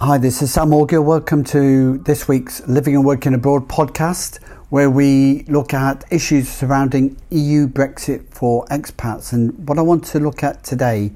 Hi, 0.00 0.16
this 0.16 0.42
is 0.42 0.52
Sam 0.52 0.70
Orgill. 0.70 1.02
Welcome 1.02 1.42
to 1.46 1.98
this 1.98 2.28
week's 2.28 2.64
Living 2.68 2.94
and 2.94 3.04
Working 3.04 3.34
Abroad 3.34 3.66
podcast, 3.66 4.40
where 4.68 4.88
we 4.88 5.42
look 5.48 5.74
at 5.74 6.04
issues 6.12 6.48
surrounding 6.48 7.16
EU 7.30 7.66
Brexit 7.66 8.28
for 8.28 8.64
expats. 8.66 9.32
And 9.32 9.68
what 9.68 9.76
I 9.76 9.82
want 9.82 10.04
to 10.04 10.20
look 10.20 10.44
at 10.44 10.62
today 10.62 11.10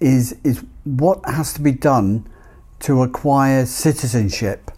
is, 0.00 0.36
is 0.42 0.64
what 0.82 1.20
has 1.26 1.52
to 1.52 1.60
be 1.60 1.70
done 1.70 2.28
to 2.80 3.04
acquire 3.04 3.64
citizenship 3.64 4.72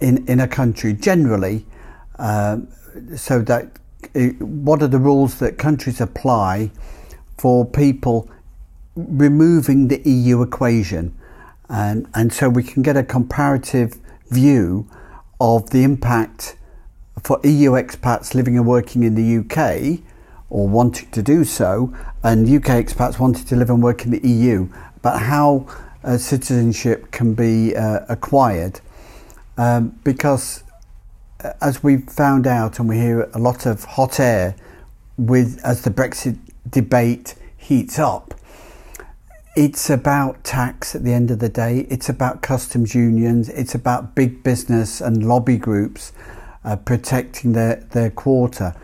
in, 0.00 0.26
in 0.26 0.40
a 0.40 0.48
country 0.48 0.94
generally, 0.94 1.66
uh, 2.18 2.58
so 3.14 3.40
that 3.42 3.78
uh, 4.16 4.20
what 4.40 4.82
are 4.82 4.88
the 4.88 4.98
rules 4.98 5.38
that 5.38 5.58
countries 5.58 6.00
apply 6.00 6.72
for 7.38 7.64
people 7.64 8.28
removing 8.96 9.86
the 9.86 10.02
EU 10.10 10.42
equation 10.42 11.16
and, 11.68 12.08
and 12.14 12.32
so 12.32 12.48
we 12.48 12.62
can 12.62 12.82
get 12.82 12.96
a 12.96 13.02
comparative 13.02 13.94
view 14.30 14.88
of 15.40 15.70
the 15.70 15.82
impact 15.82 16.56
for 17.22 17.40
EU 17.44 17.72
expats 17.72 18.34
living 18.34 18.56
and 18.56 18.66
working 18.66 19.02
in 19.02 19.14
the 19.14 19.38
UK 19.38 20.00
or 20.50 20.68
wanting 20.68 21.10
to 21.10 21.22
do 21.22 21.44
so, 21.44 21.92
and 22.22 22.48
UK 22.48 22.84
expats 22.84 23.18
wanting 23.18 23.44
to 23.44 23.56
live 23.56 23.70
and 23.70 23.82
work 23.82 24.04
in 24.04 24.10
the 24.10 24.26
EU, 24.28 24.68
about 24.96 25.22
how 25.22 25.66
uh, 26.04 26.16
citizenship 26.16 27.10
can 27.10 27.34
be 27.34 27.74
uh, 27.74 28.00
acquired. 28.08 28.80
Um, 29.56 29.98
because 30.04 30.62
uh, 31.42 31.52
as 31.60 31.82
we've 31.82 32.04
found 32.04 32.46
out, 32.46 32.78
and 32.78 32.88
we 32.88 32.98
hear 32.98 33.22
a 33.34 33.38
lot 33.38 33.66
of 33.66 33.84
hot 33.84 34.20
air 34.20 34.54
with 35.16 35.60
as 35.64 35.82
the 35.82 35.90
Brexit 35.90 36.38
debate 36.70 37.34
heats 37.56 37.98
up, 37.98 38.34
it's 39.56 39.88
about 39.88 40.42
tax 40.42 40.96
at 40.96 41.04
the 41.04 41.12
end 41.12 41.30
of 41.30 41.38
the 41.38 41.48
day. 41.48 41.86
It's 41.88 42.08
about 42.08 42.42
customs 42.42 42.94
unions. 42.94 43.48
It's 43.48 43.74
about 43.74 44.14
big 44.14 44.42
business 44.42 45.00
and 45.00 45.26
lobby 45.26 45.58
groups 45.58 46.12
uh, 46.64 46.76
protecting 46.76 47.52
their, 47.52 47.76
their 47.76 48.10
quota. 48.10 48.74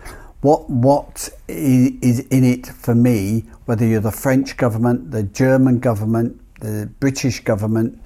What 0.43 0.71
what 0.71 1.29
is 1.49 2.21
in 2.21 2.45
it 2.45 2.67
for 2.67 2.95
me? 2.95 3.45
Whether 3.67 3.87
you're 3.87 4.01
the 4.01 4.13
French 4.13 4.57
government, 4.57 5.11
the 5.11 5.25
German 5.25 5.81
government, 5.81 6.41
the 6.61 6.89
British 7.01 7.41
government, 7.41 8.01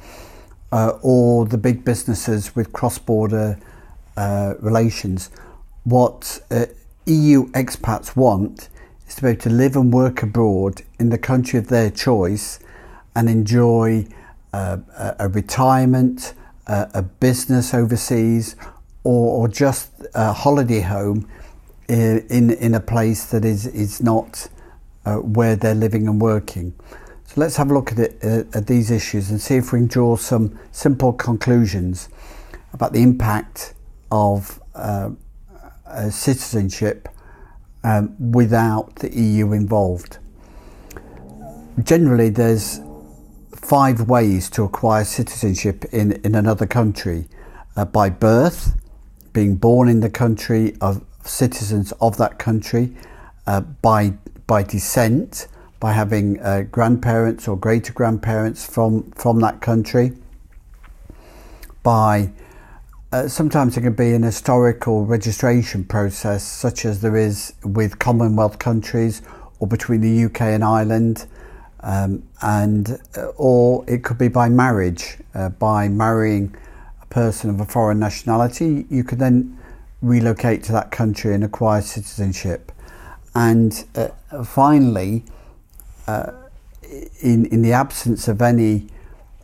uh, 0.72 0.98
or 1.02 1.46
the 1.46 1.58
big 1.58 1.84
businesses 1.84 2.56
with 2.56 2.72
cross-border 2.72 3.58
uh, 4.16 4.54
relations, 4.58 5.30
what 5.84 6.40
uh, 6.50 6.66
EU 7.06 7.46
expats 7.50 8.16
want 8.16 8.68
is 9.06 9.14
to 9.16 9.22
be 9.22 9.28
able 9.28 9.42
to 9.42 9.50
live 9.50 9.76
and 9.76 9.92
work 9.92 10.22
abroad 10.22 10.82
in 10.98 11.10
the 11.10 11.18
country 11.18 11.58
of 11.58 11.68
their 11.68 11.90
choice 11.90 12.58
and 13.14 13.28
enjoy 13.28 14.06
uh, 14.52 14.78
a 15.18 15.28
retirement, 15.28 16.34
uh, 16.66 16.86
a 16.94 17.02
business 17.02 17.74
overseas, 17.74 18.56
or, 19.02 19.42
or, 19.42 19.48
just 19.48 19.90
a 20.14 20.32
holiday 20.32 20.80
home 20.80 21.28
in, 21.88 22.50
in, 22.52 22.74
a 22.74 22.80
place 22.80 23.26
that 23.26 23.44
is, 23.44 23.66
is 23.66 24.00
not 24.00 24.48
uh, 25.04 25.16
where 25.16 25.56
they're 25.56 25.74
living 25.74 26.08
and 26.08 26.20
working. 26.20 26.72
So 27.26 27.40
let's 27.40 27.56
have 27.56 27.70
a 27.70 27.74
look 27.74 27.92
at, 27.92 27.98
it, 27.98 28.18
uh, 28.22 28.44
at 28.56 28.66
these 28.66 28.90
issues 28.90 29.30
and 29.30 29.40
see 29.40 29.56
if 29.56 29.72
we 29.72 29.80
can 29.80 29.88
draw 29.88 30.16
some 30.16 30.58
simple 30.72 31.12
conclusions 31.12 32.08
about 32.72 32.92
the 32.92 33.02
impact 33.02 33.74
of 34.10 34.60
uh, 34.74 35.10
citizenship 36.10 37.08
um, 37.82 38.32
without 38.32 38.96
the 38.96 39.14
EU 39.14 39.52
involved. 39.52 40.18
Generally, 41.82 42.30
there's 42.30 42.80
five 43.64 44.02
ways 44.02 44.50
to 44.50 44.62
acquire 44.62 45.04
citizenship 45.04 45.84
in, 45.86 46.12
in 46.24 46.34
another 46.34 46.66
country. 46.66 47.26
Uh, 47.76 47.84
by 47.84 48.10
birth, 48.10 48.78
being 49.32 49.56
born 49.56 49.88
in 49.88 50.00
the 50.00 50.10
country 50.10 50.76
of 50.80 51.02
citizens 51.24 51.92
of 52.00 52.18
that 52.18 52.38
country, 52.38 52.94
uh, 53.46 53.60
by, 53.60 54.12
by 54.46 54.62
descent, 54.62 55.48
by 55.80 55.92
having 55.92 56.38
uh, 56.40 56.62
grandparents 56.70 57.48
or 57.48 57.56
greater 57.56 57.92
grandparents 57.92 58.66
from, 58.66 59.10
from 59.12 59.40
that 59.40 59.60
country, 59.62 60.12
by 61.82 62.30
uh, 63.12 63.28
sometimes 63.28 63.76
it 63.76 63.80
can 63.80 63.94
be 63.94 64.12
an 64.12 64.22
historical 64.22 65.06
registration 65.06 65.84
process, 65.84 66.42
such 66.42 66.84
as 66.84 67.00
there 67.00 67.16
is 67.16 67.54
with 67.64 67.98
Commonwealth 67.98 68.58
countries 68.58 69.22
or 69.58 69.66
between 69.66 70.00
the 70.00 70.24
UK 70.24 70.42
and 70.42 70.64
Ireland, 70.64 71.26
um, 71.84 72.26
and 72.40 72.98
uh, 73.16 73.26
or 73.36 73.84
it 73.86 74.02
could 74.02 74.18
be 74.18 74.28
by 74.28 74.48
marriage, 74.48 75.18
uh, 75.34 75.50
by 75.50 75.86
marrying 75.86 76.56
a 77.02 77.06
person 77.06 77.50
of 77.50 77.60
a 77.60 77.66
foreign 77.66 77.98
nationality. 77.98 78.86
You 78.88 79.04
could 79.04 79.18
then 79.18 79.58
relocate 80.00 80.62
to 80.64 80.72
that 80.72 80.90
country 80.90 81.34
and 81.34 81.44
acquire 81.44 81.82
citizenship. 81.82 82.72
And 83.34 83.84
uh, 83.94 84.08
finally, 84.44 85.24
uh, 86.06 86.32
in 87.20 87.44
in 87.46 87.60
the 87.60 87.72
absence 87.72 88.28
of 88.28 88.40
any 88.40 88.88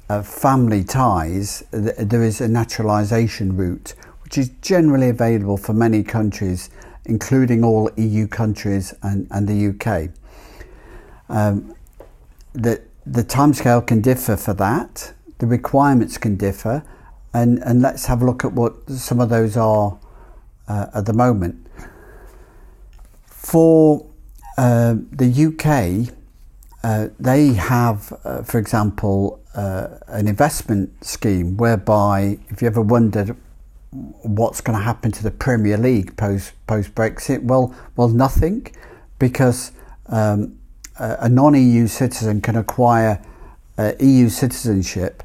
uh, 0.08 0.22
family 0.22 0.82
ties, 0.82 1.62
th- 1.72 1.94
there 1.98 2.22
is 2.22 2.40
a 2.40 2.48
naturalisation 2.48 3.54
route, 3.54 3.94
which 4.24 4.38
is 4.38 4.48
generally 4.62 5.10
available 5.10 5.58
for 5.58 5.74
many 5.74 6.02
countries, 6.02 6.70
including 7.04 7.64
all 7.64 7.90
EU 7.96 8.26
countries 8.26 8.94
and, 9.02 9.26
and 9.30 9.46
the 9.46 9.68
UK. 9.68 10.10
Um, 11.28 11.74
the, 12.52 12.82
the 13.06 13.22
timescale 13.22 13.86
can 13.86 14.00
differ 14.00 14.36
for 14.36 14.54
that, 14.54 15.12
the 15.38 15.46
requirements 15.46 16.18
can 16.18 16.36
differ, 16.36 16.84
and, 17.32 17.58
and 17.60 17.80
let's 17.80 18.06
have 18.06 18.22
a 18.22 18.24
look 18.24 18.44
at 18.44 18.52
what 18.52 18.88
some 18.90 19.20
of 19.20 19.28
those 19.28 19.56
are 19.56 19.98
uh, 20.68 20.86
at 20.94 21.06
the 21.06 21.12
moment. 21.12 21.66
For 23.26 24.06
uh, 24.58 24.96
the 25.10 25.46
UK, 25.46 26.14
uh, 26.82 27.08
they 27.18 27.54
have, 27.54 28.12
uh, 28.24 28.42
for 28.42 28.58
example, 28.58 29.40
uh, 29.54 29.88
an 30.08 30.28
investment 30.28 31.04
scheme 31.04 31.56
whereby, 31.56 32.38
if 32.48 32.62
you 32.62 32.68
ever 32.68 32.80
wondered 32.80 33.36
what's 33.90 34.60
going 34.60 34.78
to 34.78 34.84
happen 34.84 35.10
to 35.10 35.22
the 35.22 35.30
Premier 35.30 35.76
League 35.76 36.16
post 36.16 36.52
post 36.66 36.94
Brexit, 36.94 37.42
well, 37.42 37.74
well, 37.96 38.08
nothing, 38.08 38.72
because 39.18 39.72
um, 40.06 40.59
a 41.00 41.28
non-EU 41.28 41.86
citizen 41.86 42.40
can 42.40 42.56
acquire 42.56 43.22
uh, 43.78 43.92
EU 44.00 44.28
citizenship 44.28 45.22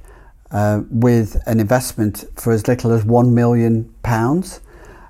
uh, 0.52 0.81
with 0.90 1.41
an 1.46 1.59
investment 1.59 2.24
for 2.36 2.53
as 2.53 2.68
little 2.68 2.91
as 2.91 3.03
one 3.03 3.36
million 3.36 3.94
pounds, 4.02 4.62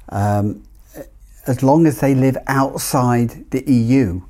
um, 0.09 0.63
as 1.45 1.61
long 1.61 1.85
as 1.85 1.99
they 1.99 2.15
live 2.15 2.37
outside 2.47 3.49
the 3.51 3.63
EU. 3.71 4.21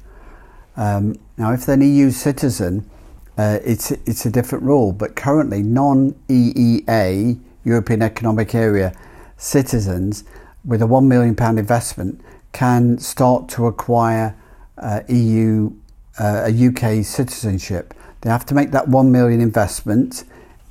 Um, 0.76 1.16
now, 1.38 1.54
if 1.54 1.66
they're 1.66 1.76
an 1.76 1.82
EU 1.82 2.12
citizen, 2.12 2.90
uh, 3.38 3.60
it's 3.64 3.92
it's 3.92 4.26
a 4.26 4.30
different 4.30 4.64
rule. 4.64 4.92
But 4.92 5.16
currently, 5.16 5.64
non-EEA 5.64 7.40
European 7.64 8.02
Economic 8.02 8.54
Area 8.54 8.94
citizens 9.38 10.26
with 10.66 10.82
a 10.82 10.88
one 10.88 11.08
million 11.08 11.36
pound 11.36 11.60
investment 11.60 12.20
can 12.52 12.98
start 12.98 13.48
to 13.50 13.68
acquire 13.68 14.36
uh, 14.78 15.02
EU 15.08 15.72
uh, 16.20 16.50
a 16.50 16.68
UK 16.68 17.06
citizenship. 17.06 17.94
They 18.22 18.30
have 18.30 18.46
to 18.48 18.56
make 18.56 18.72
that 18.72 18.88
one 18.88 19.12
million 19.12 19.42
investment 19.42 20.24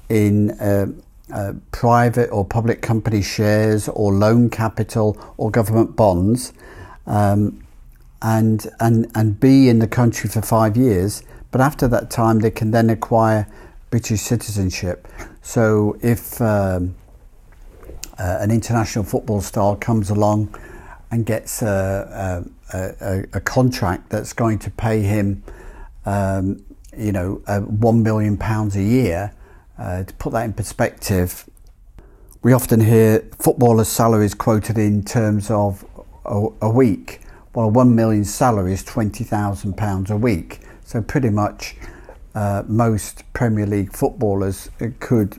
in 0.08 0.52
uh, 0.52 0.86
uh, 1.32 1.54
private 1.72 2.30
or 2.30 2.44
public 2.44 2.82
company 2.82 3.22
shares 3.22 3.88
or 3.88 4.12
loan 4.12 4.50
capital 4.50 5.16
or 5.36 5.50
government 5.50 5.96
bonds. 5.96 6.52
Um, 7.06 7.60
and, 8.22 8.66
and, 8.80 9.10
and 9.14 9.38
be 9.38 9.68
in 9.68 9.80
the 9.80 9.86
country 9.86 10.30
for 10.30 10.40
five 10.40 10.78
years 10.78 11.22
but 11.54 11.60
after 11.60 11.86
that 11.86 12.10
time, 12.10 12.40
they 12.40 12.50
can 12.50 12.72
then 12.72 12.90
acquire 12.90 13.46
British 13.90 14.22
citizenship. 14.22 15.06
So 15.40 15.96
if 16.02 16.40
um, 16.40 16.96
uh, 18.18 18.38
an 18.40 18.50
international 18.50 19.04
football 19.04 19.40
star 19.40 19.76
comes 19.76 20.10
along 20.10 20.52
and 21.12 21.24
gets 21.24 21.62
a, 21.62 22.44
a, 22.63 22.63
a, 22.74 23.24
a 23.34 23.40
contract 23.40 24.10
that's 24.10 24.32
going 24.32 24.58
to 24.60 24.70
pay 24.70 25.02
him, 25.02 25.42
um, 26.04 26.64
you 26.96 27.12
know, 27.12 27.42
uh, 27.46 27.60
one 27.60 28.02
million 28.02 28.36
pounds 28.36 28.76
a 28.76 28.82
year, 28.82 29.32
uh, 29.78 30.04
to 30.04 30.14
put 30.14 30.32
that 30.32 30.44
in 30.44 30.52
perspective, 30.52 31.48
we 32.42 32.52
often 32.52 32.80
hear 32.80 33.28
footballers' 33.38 33.88
salaries 33.88 34.34
quoted 34.34 34.78
in 34.78 35.02
terms 35.02 35.50
of 35.50 35.84
a, 36.24 36.48
a 36.60 36.70
week. 36.70 37.20
Well, 37.54 37.70
one 37.70 37.94
million 37.94 38.24
salary 38.24 38.72
is 38.72 38.84
twenty 38.84 39.24
thousand 39.24 39.76
pounds 39.76 40.10
a 40.10 40.16
week. 40.16 40.60
So 40.84 41.00
pretty 41.00 41.30
much 41.30 41.76
uh, 42.34 42.62
most 42.66 43.24
Premier 43.32 43.66
League 43.66 43.92
footballers 43.92 44.70
could 45.00 45.38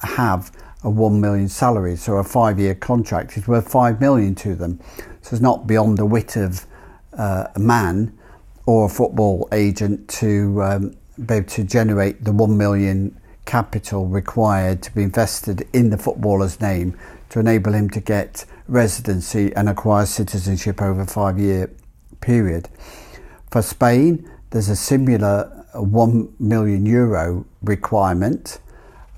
have 0.00 0.50
a 0.84 0.90
one 0.90 1.20
million 1.20 1.48
salary. 1.48 1.96
So 1.96 2.16
a 2.16 2.24
five-year 2.24 2.74
contract 2.74 3.36
is 3.36 3.46
worth 3.46 3.70
five 3.70 4.00
million 4.00 4.34
to 4.36 4.54
them. 4.54 4.80
So 5.20 5.34
it's 5.34 5.40
not 5.40 5.66
beyond 5.66 5.98
the 5.98 6.06
wit 6.06 6.36
of 6.36 6.66
uh, 7.16 7.48
a 7.54 7.58
man 7.58 8.18
or 8.66 8.86
a 8.86 8.88
football 8.88 9.48
agent 9.52 10.08
to 10.08 10.62
um, 10.62 10.96
be 11.26 11.34
able 11.34 11.48
to 11.48 11.64
generate 11.64 12.24
the 12.24 12.32
one 12.32 12.56
million 12.56 13.18
capital 13.44 14.06
required 14.06 14.82
to 14.82 14.94
be 14.94 15.02
invested 15.02 15.66
in 15.72 15.90
the 15.90 15.98
footballer's 15.98 16.60
name 16.60 16.96
to 17.28 17.40
enable 17.40 17.72
him 17.72 17.90
to 17.90 18.00
get 18.00 18.44
residency 18.68 19.54
and 19.56 19.68
acquire 19.68 20.06
citizenship 20.06 20.80
over 20.80 21.00
a 21.00 21.06
five 21.06 21.38
year 21.38 21.70
period. 22.20 22.68
For 23.50 23.62
Spain, 23.62 24.30
there's 24.50 24.68
a 24.68 24.76
similar 24.76 25.66
1 25.74 26.34
million 26.38 26.86
euro 26.86 27.44
requirement 27.62 28.58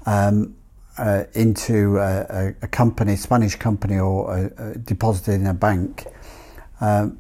um, 0.07 0.57
uh, 0.99 1.25
into 1.35 1.99
a, 1.99 2.55
a, 2.63 2.69
company, 2.69 3.17
Spanish 3.17 3.57
company, 3.57 3.99
or 3.99 4.51
a, 4.59 4.79
deposited 4.79 5.35
in 5.35 5.47
a 5.47 5.55
bank. 5.55 6.05
Um, 6.81 7.19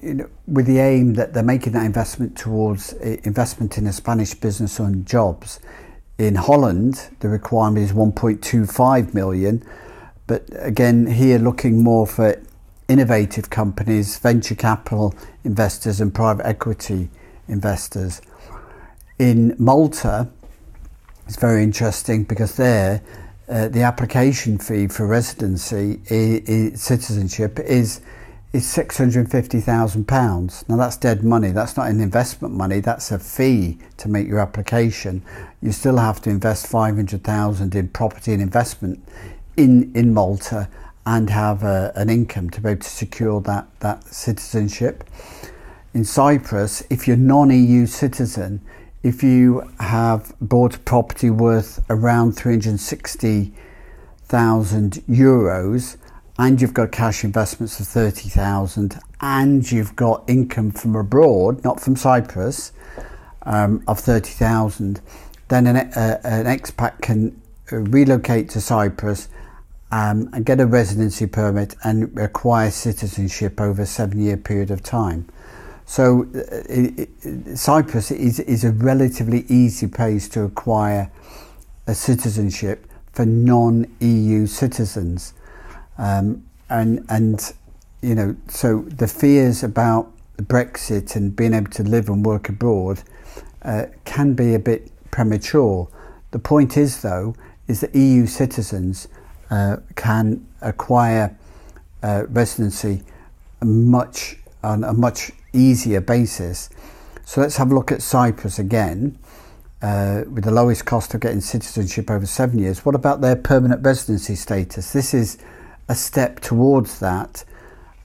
you 0.00 0.14
know, 0.14 0.28
with 0.46 0.66
the 0.66 0.78
aim 0.78 1.14
that 1.14 1.32
they're 1.32 1.42
making 1.42 1.74
that 1.74 1.84
investment 1.84 2.36
towards 2.36 2.92
investment 2.92 3.78
in 3.78 3.86
a 3.86 3.92
Spanish 3.92 4.34
business 4.34 4.78
and 4.78 5.06
jobs. 5.06 5.60
In 6.18 6.34
Holland, 6.34 7.08
the 7.20 7.28
requirement 7.28 7.84
is 7.84 7.92
1.25 7.92 9.14
million, 9.14 9.64
but 10.26 10.44
again, 10.54 11.06
here 11.06 11.38
looking 11.38 11.82
more 11.82 12.06
for 12.06 12.40
innovative 12.88 13.48
companies, 13.48 14.18
venture 14.18 14.54
capital 14.54 15.14
investors, 15.44 16.00
and 16.00 16.14
private 16.14 16.46
equity 16.46 17.08
investors. 17.48 18.20
In 19.18 19.54
Malta, 19.58 20.28
it's 21.26 21.36
very 21.36 21.62
interesting 21.62 22.24
because 22.24 22.56
there, 22.56 23.00
uh, 23.48 23.68
the 23.68 23.82
application 23.82 24.58
fee 24.58 24.88
for 24.88 25.06
residency, 25.06 26.00
citizenship, 26.74 27.60
is 27.60 28.00
is 28.52 28.64
£650,000. 28.64 30.68
Now 30.68 30.76
that's 30.76 30.98
dead 30.98 31.24
money, 31.24 31.52
that's 31.52 31.74
not 31.76 31.88
an 31.88 32.00
investment 32.00 32.52
money, 32.52 32.80
that's 32.80 33.10
a 33.10 33.18
fee 33.18 33.78
to 33.96 34.08
make 34.08 34.28
your 34.28 34.40
application. 34.40 35.22
You 35.62 35.72
still 35.72 35.96
have 35.96 36.20
to 36.22 36.30
invest 36.30 36.66
500,000 36.66 37.74
in 37.74 37.88
property 37.88 38.34
and 38.34 38.42
investment 38.42 39.02
in, 39.56 39.90
in 39.94 40.12
Malta 40.12 40.68
and 41.06 41.30
have 41.30 41.62
a, 41.62 41.92
an 41.96 42.10
income 42.10 42.50
to 42.50 42.60
be 42.60 42.70
able 42.70 42.82
to 42.82 42.88
secure 42.88 43.40
that, 43.40 43.68
that 43.80 44.04
citizenship. 44.04 45.04
In 45.94 46.04
Cyprus, 46.04 46.82
if 46.90 47.08
you're 47.08 47.16
non-EU 47.16 47.86
citizen, 47.86 48.60
if 49.02 49.22
you 49.22 49.70
have 49.80 50.34
bought 50.40 50.76
a 50.76 50.78
property 50.78 51.30
worth 51.30 51.84
around 51.90 52.32
360,000 52.32 54.92
euros, 55.08 55.96
and 56.38 56.60
you've 56.60 56.74
got 56.74 56.92
cash 56.92 57.24
investments 57.24 57.78
of 57.78 57.86
30,000 57.86 58.98
and 59.20 59.70
you've 59.70 59.94
got 59.94 60.24
income 60.28 60.70
from 60.70 60.96
abroad, 60.96 61.62
not 61.62 61.80
from 61.80 61.94
Cyprus, 61.94 62.72
um, 63.42 63.82
of 63.86 64.00
30,000, 64.00 65.00
then 65.48 65.66
an, 65.66 65.76
uh, 65.76 66.20
an 66.24 66.46
expat 66.46 67.00
can 67.02 67.40
relocate 67.70 68.48
to 68.50 68.60
Cyprus 68.60 69.28
um, 69.90 70.30
and 70.32 70.46
get 70.46 70.60
a 70.60 70.66
residency 70.66 71.26
permit 71.26 71.74
and 71.84 72.16
acquire 72.18 72.70
citizenship 72.70 73.60
over 73.60 73.82
a 73.82 73.86
seven 73.86 74.20
year 74.20 74.36
period 74.36 74.70
of 74.70 74.82
time. 74.82 75.28
So 75.86 76.26
uh, 76.34 76.38
it, 76.68 77.08
it, 77.22 77.58
Cyprus 77.58 78.10
is, 78.10 78.40
is 78.40 78.64
a 78.64 78.72
relatively 78.72 79.44
easy 79.48 79.86
place 79.86 80.28
to 80.30 80.44
acquire 80.44 81.10
a 81.86 81.94
citizenship 81.94 82.86
for 83.12 83.26
non 83.26 83.86
EU 84.00 84.46
citizens. 84.46 85.34
Um, 85.98 86.44
and 86.70 87.04
and 87.08 87.52
you 88.00 88.14
know, 88.14 88.36
so 88.48 88.82
the 88.82 89.06
fears 89.06 89.62
about 89.62 90.10
Brexit 90.38 91.14
and 91.14 91.34
being 91.34 91.54
able 91.54 91.70
to 91.72 91.82
live 91.82 92.08
and 92.08 92.24
work 92.24 92.48
abroad 92.48 93.02
uh, 93.62 93.86
can 94.04 94.34
be 94.34 94.54
a 94.54 94.58
bit 94.58 94.90
premature. 95.10 95.88
The 96.32 96.38
point 96.38 96.76
is, 96.76 97.02
though, 97.02 97.36
is 97.68 97.80
that 97.80 97.94
EU 97.94 98.26
citizens 98.26 99.08
uh, 99.50 99.76
can 99.94 100.46
acquire 100.60 101.36
uh, 102.02 102.24
residency 102.28 103.02
much 103.62 104.36
on 104.64 104.82
a 104.82 104.92
much 104.92 105.30
easier 105.52 106.00
basis. 106.00 106.70
So 107.24 107.40
let's 107.40 107.56
have 107.56 107.70
a 107.70 107.74
look 107.74 107.92
at 107.92 108.02
Cyprus 108.02 108.58
again. 108.58 109.18
Uh, 109.82 110.22
with 110.28 110.44
the 110.44 110.50
lowest 110.52 110.84
cost 110.84 111.12
of 111.12 111.20
getting 111.20 111.40
citizenship 111.40 112.08
over 112.08 112.24
seven 112.24 112.56
years. 112.56 112.84
What 112.84 112.94
about 112.94 113.20
their 113.20 113.34
permanent 113.34 113.84
residency 113.84 114.36
status? 114.36 114.92
This 114.92 115.12
is 115.12 115.38
a 115.88 115.96
step 115.96 116.38
towards 116.38 117.00
that 117.00 117.44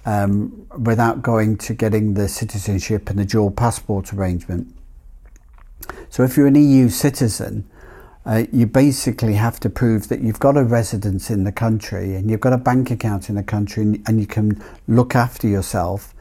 um, 0.07 0.65
without 0.75 1.21
going 1.21 1.57
to 1.57 1.75
getting 1.75 2.15
the 2.15 2.27
citizenship 2.27 3.11
and 3.11 3.19
the 3.19 3.25
dual 3.25 3.51
passport 3.51 4.11
arrangement. 4.11 4.73
So, 6.09 6.23
if 6.23 6.35
you're 6.35 6.47
an 6.47 6.55
EU 6.55 6.89
citizen, 6.89 7.69
uh, 8.25 8.45
you 8.51 8.65
basically 8.65 9.35
have 9.35 9.59
to 9.59 9.69
prove 9.69 10.07
that 10.07 10.21
you've 10.21 10.39
got 10.39 10.57
a 10.57 10.63
residence 10.63 11.29
in 11.29 11.43
the 11.43 11.51
country 11.51 12.15
and 12.15 12.31
you've 12.31 12.39
got 12.39 12.53
a 12.53 12.57
bank 12.57 12.89
account 12.89 13.29
in 13.29 13.35
the 13.35 13.43
country 13.43 13.83
and, 13.83 14.03
and 14.07 14.19
you 14.19 14.25
can 14.25 14.63
look 14.87 15.15
after 15.15 15.47
yourself 15.47 16.15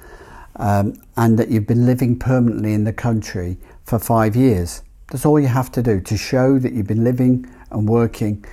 um, 0.56 0.94
and 1.16 1.38
that 1.38 1.48
you've 1.48 1.66
been 1.66 1.86
living 1.86 2.18
permanently 2.18 2.72
in 2.72 2.84
the 2.84 2.92
country 2.92 3.56
for 3.84 3.98
five 3.98 4.34
years. 4.34 4.82
That's 5.10 5.24
all 5.24 5.38
you 5.38 5.48
have 5.48 5.70
to 5.72 5.82
do 5.82 6.00
to 6.00 6.16
show 6.16 6.58
that 6.58 6.72
you've 6.72 6.86
been 6.86 7.04
living 7.04 7.48
and 7.70 7.88
working 7.88 8.44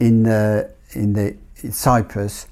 in 0.00 0.24
the 0.24 0.70
in 0.92 1.14
the 1.14 1.36
Cyprus, 1.70 2.46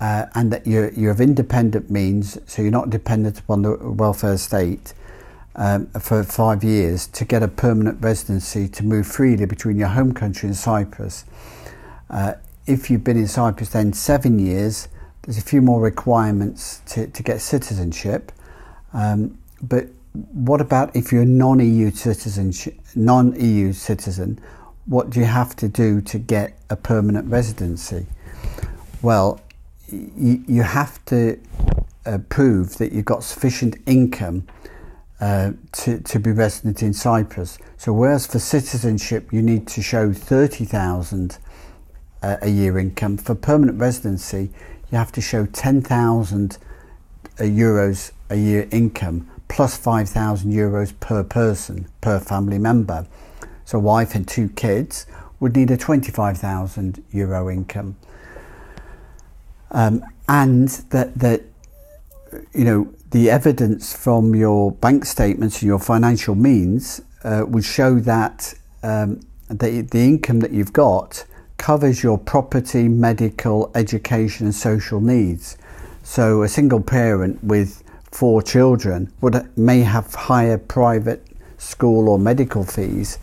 uh, 0.00 0.26
and 0.34 0.52
that 0.52 0.66
you're, 0.66 0.90
you're 0.92 1.12
of 1.12 1.20
independent 1.20 1.90
means, 1.90 2.38
so 2.46 2.60
you're 2.60 2.70
not 2.70 2.90
dependent 2.90 3.38
upon 3.38 3.62
the 3.62 3.76
welfare 3.76 4.36
state 4.36 4.92
um, 5.54 5.86
for 6.00 6.22
five 6.22 6.62
years 6.62 7.06
to 7.08 7.24
get 7.24 7.42
a 7.42 7.48
permanent 7.48 8.02
residency 8.02 8.68
to 8.68 8.84
move 8.84 9.06
freely 9.06 9.46
between 9.46 9.76
your 9.76 9.88
home 9.88 10.12
country 10.12 10.48
and 10.48 10.56
Cyprus. 10.56 11.24
Uh, 12.10 12.34
if 12.66 12.90
you've 12.90 13.04
been 13.04 13.16
in 13.16 13.28
Cyprus 13.28 13.70
then 13.70 13.92
seven 13.92 14.38
years, 14.38 14.88
there's 15.26 15.38
a 15.38 15.42
few 15.42 15.60
more 15.60 15.80
requirements 15.80 16.80
to, 16.86 17.08
to 17.08 17.22
get 17.22 17.40
citizenship. 17.40 18.30
Um, 18.92 19.38
but 19.60 19.88
what 20.32 20.60
about 20.60 20.94
if 20.94 21.12
you're 21.12 21.22
a 21.22 21.26
non-EU 21.26 21.90
citizen, 21.90 22.52
non-EU 22.94 23.72
citizen? 23.72 24.40
What 24.86 25.10
do 25.10 25.18
you 25.18 25.26
have 25.26 25.56
to 25.56 25.68
do 25.68 26.00
to 26.02 26.18
get 26.18 26.58
a 26.70 26.76
permanent 26.76 27.28
residency? 27.28 28.06
Well, 29.02 29.40
you, 29.90 30.44
you 30.46 30.62
have 30.62 31.04
to 31.06 31.40
uh, 32.06 32.18
prove 32.28 32.78
that 32.78 32.92
you've 32.92 33.04
got 33.04 33.24
sufficient 33.24 33.76
income 33.84 34.46
uh, 35.20 35.52
to, 35.72 35.98
to 36.00 36.20
be 36.20 36.30
resident 36.30 36.82
in 36.82 36.92
Cyprus. 36.92 37.58
So, 37.76 37.92
whereas 37.92 38.26
for 38.26 38.38
citizenship 38.38 39.32
you 39.32 39.42
need 39.42 39.66
to 39.68 39.82
show 39.82 40.12
30,000 40.12 41.38
uh, 42.22 42.36
a 42.42 42.48
year 42.48 42.78
income, 42.78 43.16
for 43.16 43.34
permanent 43.34 43.80
residency 43.80 44.50
you 44.90 44.98
have 44.98 45.12
to 45.12 45.20
show 45.20 45.46
10,000 45.46 46.58
uh, 47.38 47.42
euros 47.42 48.12
a 48.30 48.36
year 48.36 48.68
income 48.70 49.28
plus 49.48 49.76
5,000 49.76 50.52
euros 50.52 50.92
per 51.00 51.22
person, 51.22 51.88
per 52.00 52.18
family 52.18 52.58
member. 52.58 53.06
So, 53.64 53.78
a 53.78 53.80
wife 53.80 54.14
and 54.14 54.26
two 54.26 54.48
kids 54.50 55.06
would 55.40 55.56
need 55.56 55.70
a 55.70 55.76
25,000 55.76 57.04
euro 57.12 57.50
income. 57.50 57.96
Um, 59.70 60.04
and 60.28 60.68
that, 60.90 61.14
that, 61.16 61.42
you 62.52 62.64
know, 62.64 62.94
the 63.10 63.30
evidence 63.30 63.94
from 63.94 64.34
your 64.34 64.72
bank 64.72 65.04
statements 65.04 65.62
and 65.62 65.68
your 65.68 65.78
financial 65.78 66.34
means 66.34 67.00
uh, 67.24 67.44
would 67.46 67.64
show 67.64 67.98
that 68.00 68.54
um, 68.82 69.20
the, 69.48 69.82
the 69.82 70.00
income 70.00 70.40
that 70.40 70.52
you've 70.52 70.72
got 70.72 71.24
covers 71.58 72.02
your 72.02 72.18
property, 72.18 72.88
medical, 72.88 73.70
education, 73.74 74.46
and 74.46 74.54
social 74.54 75.00
needs. 75.00 75.56
So, 76.02 76.42
a 76.42 76.48
single 76.48 76.80
parent 76.80 77.42
with 77.42 77.82
four 78.16 78.42
children 78.42 79.12
would 79.20 79.46
may 79.58 79.80
have 79.80 80.14
higher 80.14 80.58
private 80.58 81.26
school 81.58 82.08
or 82.08 82.18
medical 82.18 82.64
fees 82.64 83.18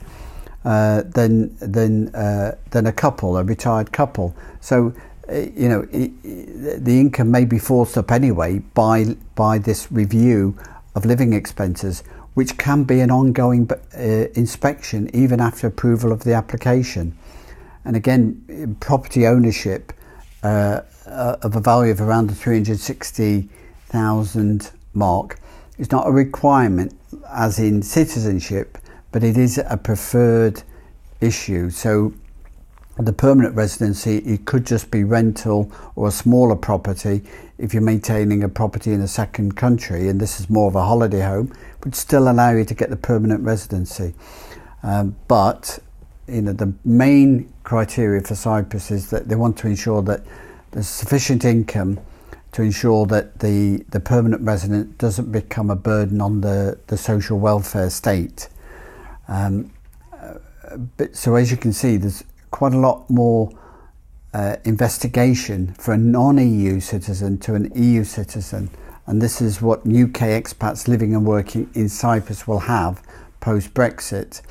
uh, 0.65 1.03
than 1.03 1.55
than 1.57 2.13
uh, 2.15 2.55
than 2.71 2.87
a 2.87 2.91
couple, 2.91 3.37
a 3.37 3.43
retired 3.43 3.91
couple. 3.91 4.35
So 4.61 4.93
uh, 5.29 5.35
you 5.55 5.69
know 5.69 5.81
the 5.83 6.99
income 6.99 7.31
may 7.31 7.45
be 7.45 7.59
forced 7.59 7.97
up 7.97 8.11
anyway 8.11 8.59
by 8.73 9.15
by 9.35 9.57
this 9.57 9.91
review 9.91 10.57
of 10.95 11.05
living 11.05 11.33
expenses, 11.33 12.03
which 12.33 12.57
can 12.57 12.83
be 12.83 12.99
an 12.99 13.11
ongoing 13.11 13.69
uh, 13.71 14.01
inspection 14.35 15.09
even 15.13 15.39
after 15.39 15.67
approval 15.67 16.11
of 16.11 16.23
the 16.23 16.33
application. 16.33 17.17
And 17.85 17.95
again, 17.95 18.75
property 18.79 19.27
ownership 19.27 19.93
uh, 20.43 20.81
of 21.05 21.55
a 21.55 21.59
value 21.59 21.91
of 21.91 22.01
around 22.01 22.27
the 22.27 22.35
360,000 22.35 24.71
mark 24.93 25.39
is 25.77 25.91
not 25.91 26.07
a 26.07 26.11
requirement 26.11 26.93
as 27.29 27.59
in 27.59 27.81
citizenship, 27.81 28.77
but 29.11 29.23
it 29.23 29.37
is 29.37 29.57
a 29.57 29.77
preferred 29.77 30.63
issue. 31.19 31.69
So 31.69 32.13
the 32.97 33.13
permanent 33.13 33.55
residency, 33.55 34.17
it 34.19 34.45
could 34.45 34.65
just 34.65 34.91
be 34.91 35.03
rental 35.03 35.71
or 35.95 36.07
a 36.07 36.11
smaller 36.11 36.55
property 36.55 37.23
if 37.57 37.73
you're 37.73 37.81
maintaining 37.81 38.43
a 38.43 38.49
property 38.49 38.93
in 38.93 39.01
a 39.01 39.07
second 39.07 39.55
country, 39.55 40.09
and 40.09 40.19
this 40.19 40.39
is 40.39 40.49
more 40.49 40.67
of 40.67 40.75
a 40.75 40.83
holiday 40.83 41.21
home, 41.21 41.53
would 41.83 41.95
still 41.95 42.29
allow 42.29 42.51
you 42.51 42.65
to 42.65 42.73
get 42.73 42.89
the 42.89 42.95
permanent 42.95 43.41
residency. 43.41 44.13
Um, 44.83 45.15
but 45.27 45.79
you 46.27 46.41
know 46.41 46.53
the 46.53 46.73
main 46.85 47.51
criteria 47.63 48.21
for 48.21 48.35
Cyprus 48.35 48.91
is 48.91 49.09
that 49.09 49.27
they 49.27 49.35
want 49.35 49.57
to 49.57 49.67
ensure 49.67 50.01
that 50.03 50.23
there's 50.71 50.87
sufficient 50.87 51.45
income 51.45 51.99
to 52.53 52.61
ensure 52.61 53.05
that 53.07 53.39
the, 53.39 53.83
the 53.89 53.99
permanent 53.99 54.41
resident 54.43 54.97
doesn't 54.97 55.31
become 55.31 55.69
a 55.69 55.75
burden 55.75 56.21
on 56.21 56.41
the, 56.41 56.79
the 56.87 56.97
social 56.97 57.39
welfare 57.39 57.89
state. 57.89 58.47
Um, 59.27 59.71
but 60.97 61.15
so 61.15 61.35
as 61.35 61.51
you 61.51 61.57
can 61.57 61.73
see, 61.73 61.97
there's 61.97 62.23
quite 62.51 62.73
a 62.73 62.77
lot 62.77 63.09
more 63.09 63.51
uh, 64.33 64.55
investigation 64.65 65.73
for 65.79 65.93
a 65.93 65.97
non-EU 65.97 66.79
citizen 66.79 67.37
to 67.39 67.55
an 67.55 67.71
EU 67.75 68.03
citizen, 68.03 68.69
and 69.05 69.21
this 69.21 69.41
is 69.41 69.61
what 69.61 69.79
UK 69.79 70.29
expats 70.39 70.87
living 70.87 71.13
and 71.13 71.25
working 71.25 71.69
in 71.73 71.89
Cyprus 71.89 72.47
will 72.47 72.59
have 72.59 73.01
post 73.39 73.73
Brexit, 73.73 74.41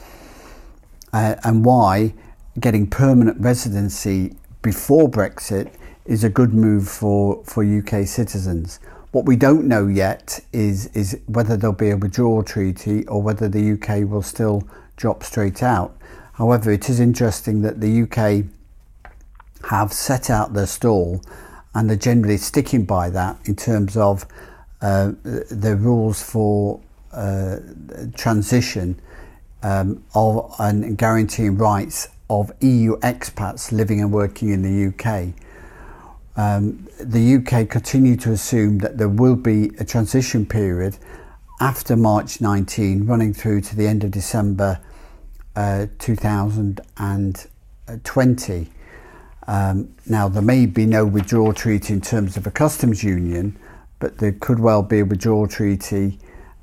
uh, 1.13 1.37
and 1.45 1.65
why 1.65 2.15
getting 2.61 2.87
permanent 2.87 3.41
residency 3.41 4.35
before 4.63 5.09
Brexit 5.09 5.73
is 6.05 6.25
a 6.25 6.29
good 6.29 6.53
move 6.53 6.89
for, 6.89 7.43
for 7.45 7.65
UK 7.65 8.07
citizens. 8.07 8.81
What 9.13 9.27
we 9.27 9.37
don't 9.37 9.69
know 9.69 9.87
yet 9.87 10.41
is, 10.53 10.87
is 10.89 11.19
whether 11.27 11.57
there'll 11.57 11.77
be 11.77 11.91
a 11.91 11.97
withdrawal 11.97 12.43
treaty 12.43 13.07
or 13.07 13.23
whether 13.23 13.49
the 13.49 13.73
UK 13.73 14.09
will 14.09 14.23
still 14.23 14.67
drop 14.97 15.23
straight 15.23 15.63
out. 15.63 15.97
However, 16.35 16.73
it 16.73 16.89
is 16.89 16.99
interesting 16.99 17.63
that 17.63 17.81
the 17.81 18.03
UK 18.03 18.47
have 19.69 19.93
set 19.93 20.31
out 20.31 20.55
their 20.55 20.67
stall 20.67 21.23
and 21.75 21.89
they're 21.89 21.97
generally 21.97 22.37
sticking 22.37 22.85
by 22.85 23.11
that 23.11 23.39
in 23.45 23.55
terms 23.55 23.97
of 23.97 24.27
uh, 24.81 25.13
the 25.23 25.77
rules 25.79 26.23
for 26.23 26.81
uh, 27.13 27.59
transition 28.17 29.01
um, 29.63 30.05
of 30.15 30.55
and 30.59 30.99
guaranteeing 30.99 31.57
rights 31.57 32.09
of 32.29 32.53
EU 32.61 32.99
expats 33.01 33.73
living 33.73 34.01
and 34.01 34.13
working 34.13 34.51
in 34.51 34.63
the 34.63 34.89
UK. 34.89 35.33
Um, 36.35 36.89
the 36.99 37.37
UK 37.37 37.69
continue 37.69 38.17
to 38.17 38.33
assume 38.33 38.79
that 38.79 38.97
there 38.97 39.09
will 39.09 39.37
be 39.37 39.71
a 39.79 39.85
transition 39.85 40.47
period 40.47 40.97
after 41.61 41.95
March 41.95 42.41
19, 42.41 43.05
running 43.07 43.35
through 43.35 43.61
to 43.61 43.77
the 43.77 43.87
end 43.87 44.03
of 44.03 44.11
December 44.11 44.81
uh, 45.55 45.87
2020. 45.99 48.71
Um, 49.47 49.95
now, 50.07 50.29
there 50.29 50.43
may 50.43 50.65
be 50.67 50.87
no 50.87 51.05
withdrawal 51.05 51.53
treaty 51.53 51.93
in 51.93 52.01
terms 52.01 52.39
of 52.39 52.47
a 52.47 52.51
customs 52.51 53.05
union, 53.05 53.59
but 53.99 54.17
there 54.19 54.33
could 54.33 54.59
well 54.59 54.83
be 54.83 55.01
a 55.01 55.05
withdrawal 55.05 55.47
treaty 55.47 56.19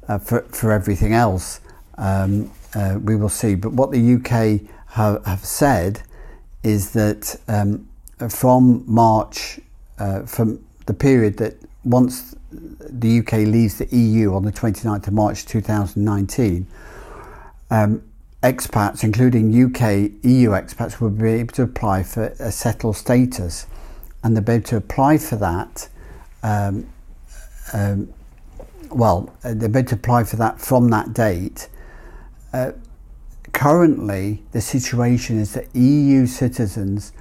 uh, 0.08 0.18
for, 0.18 0.42
for 0.44 0.72
everything 0.72 1.14
else. 1.14 1.60
Um, 1.98 2.50
uh, 2.76 3.00
we 3.02 3.16
will 3.16 3.30
see. 3.30 3.56
But 3.56 3.74
what 3.74 3.92
the 3.92 4.16
UK 4.16 4.62
have, 4.92 5.26
have 5.26 5.46
said 5.46 6.04
is 6.64 6.92
that 6.92 7.40
um, 7.48 7.88
from 8.30 8.84
March, 8.86 9.60
uh, 9.98 10.22
from 10.24 10.64
the 10.86 10.94
period 10.94 11.38
that 11.38 11.56
once 11.84 12.36
the 12.52 13.20
UK 13.20 13.34
leaves 13.34 13.78
the 13.78 13.88
EU 13.96 14.34
on 14.34 14.44
the 14.44 14.52
29th 14.52 15.08
of 15.08 15.14
March 15.14 15.46
2019, 15.46 16.68
um, 17.72 18.04
expats, 18.42 19.04
including 19.04 19.50
UK 19.50 20.12
EU 20.24 20.50
expats, 20.50 21.00
will 21.00 21.10
be 21.10 21.30
able 21.30 21.54
to 21.54 21.64
apply 21.64 22.04
for 22.04 22.26
a 22.40 22.52
settled 22.52 22.98
status, 22.98 23.68
and 24.24 24.36
they'll 24.36 24.44
be 24.44 24.54
able 24.54 24.66
to 24.66 24.78
apply 24.78 25.18
for 25.18 25.36
that. 25.36 25.88
Um, 26.42 26.88
um, 27.74 28.14
well, 28.90 29.34
uh, 29.44 29.54
they'll 29.54 29.70
be 29.70 29.80
able 29.80 29.90
to 29.90 29.96
apply 29.96 30.24
for 30.24 30.38
that 30.38 30.60
from 30.60 30.90
that 30.90 31.14
date. 31.14 31.70
Uh, 32.54 32.72
currently, 33.54 34.44
the 34.52 34.62
situation 34.62 35.40
is 35.40 35.54
that 35.54 35.74
EU 35.76 36.26
citizens 36.26 37.12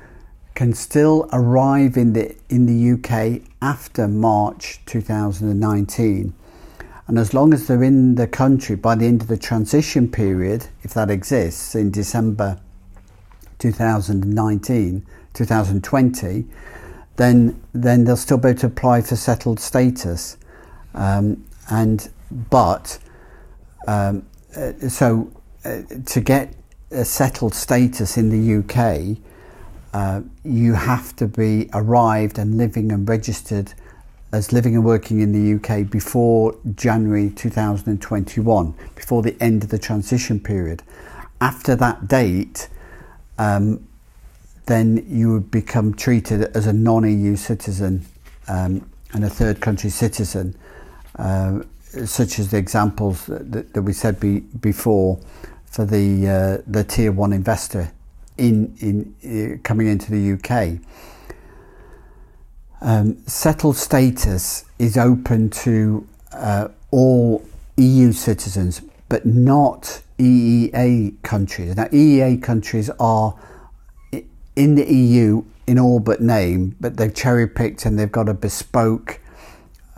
can 0.55 0.73
still 0.73 1.29
arrive 1.33 1.97
in 1.97 2.13
the 2.15 2.35
in 2.49 2.67
the 2.67 2.93
UK 2.93 3.43
after 3.63 4.09
March 4.09 4.81
2019 4.87 6.35
and 7.07 7.19
as 7.19 7.33
long 7.33 7.55
as 7.55 7.69
they're 7.69 7.85
in 7.85 8.17
the 8.17 8.27
country 8.27 8.75
by 8.75 8.97
the 8.97 9.07
end 9.07 9.23
of 9.23 9.29
the 9.29 9.37
transition 9.37 10.11
period 10.11 10.67
if 10.83 10.93
that 10.93 11.11
exists 11.11 11.77
in 11.77 11.93
December 11.93 12.59
2019 13.61 15.07
2020 15.33 16.45
then 17.19 17.61
then 17.73 18.05
they'll 18.05 18.17
still 18.17 18.39
be 18.39 18.49
able 18.49 18.61
to 18.61 18.67
apply 18.67 19.03
for 19.03 19.17
settled 19.17 19.61
status. 19.61 20.39
Um, 20.95 21.45
and 21.69 22.09
but 22.49 22.99
um, 23.87 24.25
uh, 24.59 24.89
so 24.89 25.31
uh, 25.65 25.83
to 26.07 26.21
get 26.21 26.55
a 26.91 27.05
settled 27.05 27.55
status 27.55 28.17
in 28.17 28.29
the 28.31 28.59
UK 28.59 29.19
uh, 29.95 30.21
you 30.45 30.75
have 30.75 31.17
to 31.17 31.27
be 31.27 31.69
arrived 31.73 32.39
and 32.39 32.59
living 32.59 32.93
and 32.93 33.09
registered 33.09 33.73
as 34.33 34.53
living 34.53 34.75
and 34.75 34.85
working 34.85 35.21
in 35.21 35.33
the 35.33 35.55
UK 35.55 35.89
before 35.91 36.55
January 36.75 37.31
2021, 37.31 38.75
before 38.95 39.23
the 39.23 39.35
end 39.43 39.65
of 39.65 39.71
the 39.71 39.79
transition 39.79 40.39
period. 40.39 40.83
After 41.41 41.75
that 41.77 42.09
date, 42.09 42.69
um, 43.39 43.87
then 44.67 45.07
you 45.09 45.33
would 45.33 45.51
become 45.51 45.95
treated 45.95 46.45
as 46.55 46.67
a 46.67 46.73
non 46.73 47.09
EU 47.09 47.37
citizen 47.37 48.05
um, 48.49 48.89
and 49.15 49.25
a 49.25 49.31
third 49.31 49.61
country 49.63 49.89
citizen, 49.89 50.55
uh, 51.17 51.61
such 52.07 52.39
as 52.39 52.51
the 52.51 52.57
examples 52.57 53.27
that, 53.27 53.73
that 53.73 53.83
we 53.83 53.93
said 53.93 54.21
be, 54.21 54.41
before 54.41 55.19
for 55.67 55.85
the, 55.85 56.29
uh, 56.29 56.63
the 56.67 56.85
tier 56.85 57.13
one 57.13 57.33
investor 57.33 57.93
in, 58.37 58.75
in 58.81 59.59
uh, 59.59 59.63
coming 59.63 59.87
into 59.89 60.11
the 60.11 60.33
UK. 60.33 60.81
Um, 62.81 63.19
settled 63.27 63.77
status 63.77 64.65
is 64.79 64.97
open 64.97 65.51
to 65.51 66.07
uh, 66.33 66.69
all 66.91 67.45
EU 67.77 68.13
citizens, 68.13 68.83
but 69.09 69.27
not 69.27 70.03
EEA 70.19 71.21
countries. 71.23 71.77
Now, 71.77 71.87
EEA 71.87 72.43
countries 72.43 72.91
are 73.01 73.35
in 74.57 74.75
the 74.75 74.93
EU 74.93 75.45
in 75.67 75.79
all 75.79 76.01
but 76.01 76.21
name, 76.21 76.77
but 76.81 76.97
they've 76.97 77.15
cherry 77.15 77.47
picked 77.47 77.85
and 77.85 77.99
they've 77.99 78.11
got 78.11 78.29
a 78.29 78.35
bespoke 78.35 79.21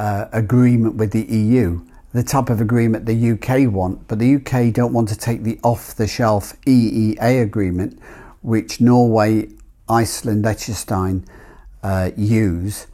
uh, 0.01 0.31
agreement 0.33 0.95
with 0.95 1.13
the 1.13 1.25
EU, 1.25 1.79
the 2.15 2.23
type 2.23 2.49
of 2.49 2.59
agreement 2.59 3.05
the 3.05 3.33
UK 3.33 3.71
want. 3.71 4.09
But 4.09 4.19
the 4.19 4.37
UK 4.37 4.73
don't 4.73 4.95
want 4.95 5.11
to 5.11 5.17
take 5.17 5.43
the 5.43 5.61
off 5.63 5.95
the 5.95 6.07
shelf 6.07 6.59
EEA 6.63 7.43
agreement, 7.43 8.01
which 8.41 8.81
Norway, 8.81 9.51
Iceland, 9.91 10.43
Liechtenstein 10.43 11.27
uh, 11.83 12.13
use. 12.17 12.87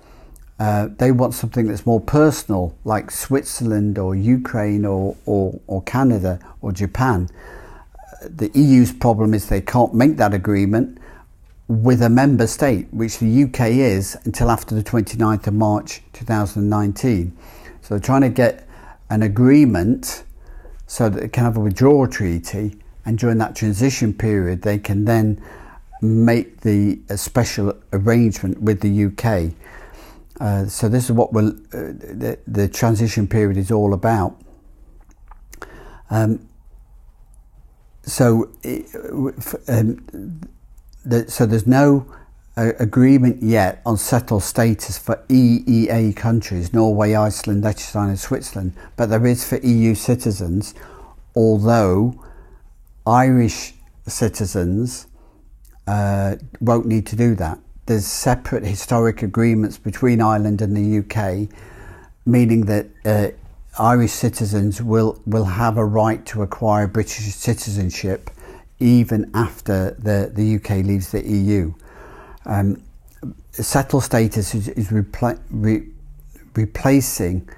Uh, 0.59 0.89
they 0.99 1.13
want 1.13 1.35
something 1.35 1.69
that's 1.69 1.87
more 1.87 2.01
personal, 2.01 2.77
like 2.85 3.13
Switzerland 3.13 3.99
or 3.99 4.17
Ukraine 4.17 4.85
or, 4.85 5.17
or, 5.27 5.61
or 5.69 5.83
Canada 5.83 6.41
or 6.61 6.73
Japan. 6.73 7.29
The 8.23 8.51
EU's 8.53 8.93
problem 8.93 9.33
is 9.33 9.49
they 9.49 9.61
can't 9.61 9.95
make 9.95 10.17
that 10.17 10.35
agreement 10.35 10.99
with 11.69 12.01
a 12.03 12.09
member 12.09 12.47
state, 12.47 12.87
which 12.93 13.19
the 13.19 13.45
UK 13.45 13.69
is 13.71 14.17
until 14.25 14.51
after 14.51 14.75
the 14.75 14.83
29th 14.83 15.47
of 15.47 15.55
March 15.55 16.03
2019. 16.13 17.37
So 17.83 17.95
they're 17.95 18.01
trying 18.01 18.23
to 18.23 18.29
get 18.29 18.69
an 19.11 19.23
agreement 19.23 20.25
so 20.87 21.09
that 21.09 21.21
they 21.21 21.29
can 21.29 21.45
have 21.45 21.57
a 21.57 21.61
withdrawal 21.61 22.07
treaty 22.07 22.77
and 23.05 23.19
during 23.19 23.39
that 23.39 23.57
transition 23.57 24.13
period 24.13 24.63
they 24.63 24.79
can 24.79 25.05
then 25.05 25.43
make 26.03 26.61
the 26.61 27.01
special 27.17 27.75
arrangement 27.93 28.61
with 28.61 28.81
the 28.81 29.07
UK. 29.07 29.55
Uh, 30.41 30.67
so 30.67 30.89
this 30.89 31.05
is 31.05 31.13
what 31.13 31.31
uh, 31.31 31.41
the, 31.41 32.39
the, 32.47 32.69
transition 32.69 33.27
period 33.27 33.57
is 33.57 33.71
all 33.71 33.95
about. 33.95 34.39
Um, 36.11 36.47
so, 38.03 38.53
um, 39.67 40.43
so 41.29 41.47
there's 41.47 41.67
no 41.67 42.07
uh, 42.57 42.73
agreement 42.79 43.43
yet 43.43 43.83
on 43.85 43.97
settled 43.97 44.43
status 44.43 44.99
for 44.99 45.17
EEA 45.29 46.17
countries, 46.17 46.73
Norway, 46.73 47.15
Iceland, 47.15 47.63
Liechtenstein, 47.63 48.09
and 48.09 48.19
Switzerland, 48.19 48.73
but 48.97 49.11
there 49.11 49.27
is 49.27 49.47
for 49.47 49.57
EU 49.59 49.95
citizens, 49.95 50.75
although 51.35 52.23
Irish 53.07 53.75
citizens 54.07 55.07
uh, 55.87 56.37
won't 56.61 56.87
need 56.87 57.07
to 57.07 57.17
do 57.17 57.35
that. 57.37 57.59
There's 57.87 58.07
separate 58.07 58.65
historic 58.65 59.23
agreements 59.23 59.79
between 59.79 60.21
Ireland 60.21 60.61
and 60.61 60.77
the 60.77 60.99
UK, 60.99 61.49
meaning 62.25 62.67
that 62.67 62.87
uh, 63.05 63.29
Irish 63.79 64.13
citizens 64.13 64.83
will, 64.83 65.21
will 65.27 65.45
have 65.45 65.77
a 65.77 65.85
right 65.85 66.25
to 66.27 66.43
acquire 66.43 66.89
British 66.89 67.35
citizenship 67.35 68.31
even 68.78 69.30
after 69.35 69.97
the, 69.99 70.30
the 70.35 70.56
UK 70.56 70.85
leaves 70.85 71.11
the 71.11 71.26
EU. 71.26 71.73
Um, 72.45 72.83
settled 73.52 74.04
status 74.04 74.54
is, 74.54 74.68
is 74.68 74.92
re- 74.92 75.87
replacing 76.54 77.49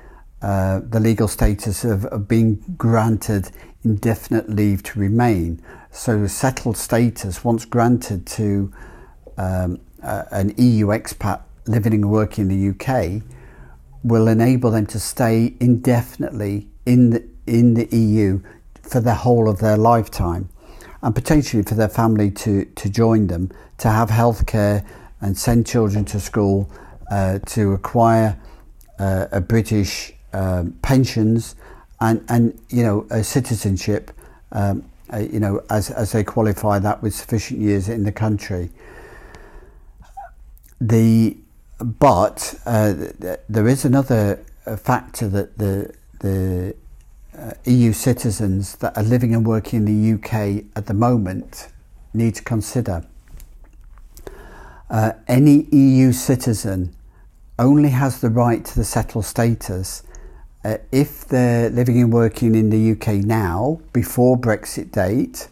uh, 0.40 0.80
the 0.88 1.00
legal 1.00 1.28
status 1.28 1.84
of, 1.84 2.04
of 2.06 2.28
being 2.28 2.62
granted 2.76 3.50
indefinite 3.84 4.48
leave 4.48 4.82
to 4.84 4.98
remain. 5.00 5.60
So 5.90 6.26
settled 6.26 6.76
status, 6.76 7.42
once 7.42 7.64
granted 7.64 8.26
to 8.26 8.72
um, 9.37 9.80
uh, 10.02 10.25
an 10.30 10.54
EU 10.56 10.87
expat 10.88 11.42
living 11.66 11.92
and 11.92 12.10
working 12.10 12.50
in 12.50 12.75
the 12.76 12.84
UK, 12.84 13.22
will 14.04 14.28
enable 14.28 14.70
them 14.70 14.87
to 14.87 15.00
stay 15.00 15.54
indefinitely 15.60 16.68
in 16.87 17.10
the, 17.10 17.28
in 17.46 17.75
the 17.75 17.87
EU 17.94 18.40
for 18.82 19.00
the 19.00 19.14
whole 19.14 19.48
of 19.48 19.58
their 19.58 19.76
lifetime 19.76 20.48
and 21.02 21.14
potentially 21.14 21.62
for 21.62 21.75
their 21.75 21.88
family 21.88 22.31
to, 22.31 22.64
to 22.64 22.88
join 22.88 23.26
them, 23.28 23.50
to 23.78 23.88
have 23.88 24.09
healthcare 24.09 24.87
and 25.21 25.37
send 25.37 25.67
children 25.67 26.05
to 26.07 26.21
school, 26.21 26.71
uh, 27.11 27.38
to 27.47 27.73
acquire 27.73 28.38
uh, 28.99 29.26
a 29.33 29.40
British 29.40 30.12
um, 30.33 30.73
pensions 30.83 31.55
and, 32.00 32.25
and 32.28 32.59
you 32.69 32.83
know 32.83 33.07
a 33.11 33.25
citizenship, 33.25 34.11
um, 34.52 34.88
uh, 35.12 35.19
you 35.19 35.40
know 35.40 35.62
as, 35.71 35.90
as 35.90 36.12
they 36.12 36.23
qualify 36.23 36.78
that 36.78 37.02
with 37.02 37.14
sufficient 37.14 37.61
years 37.61 37.88
in 37.88 38.05
the 38.05 38.12
country. 38.12 38.71
The 40.81 41.37
but 41.78 42.55
uh, 42.67 42.95
there 43.49 43.69
is 43.69 43.85
another 43.85 44.45
uh, 44.67 44.76
factor 44.76 45.28
that 45.28 45.59
the 45.59 45.95
the 46.21 46.75
uh, 47.38 47.52
EU 47.64 47.92
citizens 47.92 48.76
that 48.76 48.97
are 48.97 49.02
living 49.02 49.35
and 49.35 49.47
working 49.47 49.87
in 49.87 49.87
the 49.87 50.12
UK 50.14 50.64
at 50.75 50.87
the 50.87 50.95
moment 50.95 51.68
need 52.12 52.35
to 52.35 52.42
consider. 52.42 53.04
Uh, 54.90 55.12
any 55.28 55.66
EU 55.71 56.12
citizen 56.12 56.95
only 57.59 57.90
has 57.90 58.21
the 58.21 58.30
right 58.30 58.64
to 58.64 58.75
the 58.75 58.85
settled 58.85 59.25
status 59.25 60.02
uh, 60.64 60.78
if 60.90 61.28
they're 61.28 61.71
living 61.71 62.00
and 62.00 62.12
working 62.12 62.54
in 62.54 62.71
the 62.71 62.92
UK 62.92 63.25
now, 63.25 63.80
before 63.92 64.37
Brexit 64.37 64.90
date, 64.90 65.49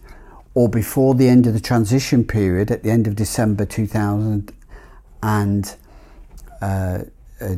or 0.54 0.68
before 0.68 1.14
the 1.14 1.28
end 1.28 1.46
of 1.46 1.54
the 1.54 1.60
transition 1.60 2.24
period 2.24 2.70
at 2.70 2.82
the 2.82 2.90
end 2.90 3.06
of 3.06 3.14
December 3.14 3.64
2020 3.64 5.72
uh, 6.60 6.98
uh, 7.40 7.56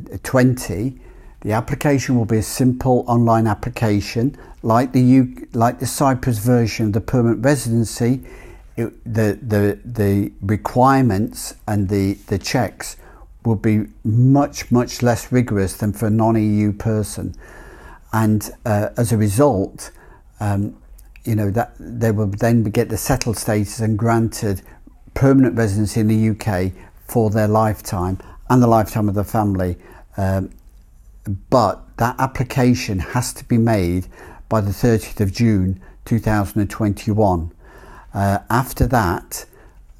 the 1.41 1.53
application 1.53 2.17
will 2.17 2.25
be 2.25 2.39
a 2.39 2.43
simple 2.43 3.05
online 3.07 3.47
application, 3.47 4.37
like 4.63 4.93
the 4.93 5.01
U- 5.01 5.49
like 5.53 5.79
the 5.79 5.87
Cyprus 5.87 6.39
version 6.39 6.87
of 6.87 6.93
the 6.93 7.01
permanent 7.01 7.45
residency. 7.45 8.21
It, 8.77 8.93
the 9.05 9.39
the 9.41 9.79
the 9.85 10.33
requirements 10.41 11.55
and 11.67 11.89
the 11.89 12.15
the 12.27 12.39
checks 12.39 12.97
will 13.45 13.57
be 13.57 13.87
much 14.05 14.71
much 14.73 15.03
less 15.03 15.31
rigorous 15.31 15.75
than 15.77 15.93
for 15.93 16.07
a 16.07 16.11
non-EU 16.11 16.73
person, 16.73 17.35
and 18.13 18.51
uh, 18.65 18.91
as 18.97 19.13
a 19.13 19.17
result, 19.17 19.93
um, 20.41 20.77
you 21.25 21.37
know 21.37 21.51
that 21.51 21.73
they 21.79 22.11
will 22.11 22.27
then 22.27 22.65
get 22.65 22.89
the 22.89 22.97
settled 22.97 23.37
status 23.37 23.79
and 23.79 23.97
granted 23.97 24.63
permanent 25.15 25.57
residency 25.57 26.01
in 26.01 26.09
the 26.09 26.31
UK 26.31 26.73
for 27.07 27.31
their 27.31 27.49
lifetime 27.49 28.19
and 28.51 28.63
the 28.63 28.67
lifetime 28.67 29.09
of 29.09 29.15
the 29.15 29.25
family. 29.25 29.77
Um, 30.17 30.51
but 31.29 31.97
that 31.99 32.17
application 32.19 32.99
has 32.99 33.33
to 33.35 33.45
be 33.45 33.59
made 33.59 34.07
by 34.49 34.61
the 34.61 34.71
30th 34.71 35.21
of 35.21 35.33
June 35.33 35.81
2021. 36.05 37.53
Uh, 38.15 38.39
after 38.49 38.87
that, 38.87 39.45